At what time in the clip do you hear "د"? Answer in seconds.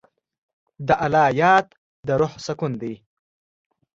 0.87-0.89, 2.07-2.09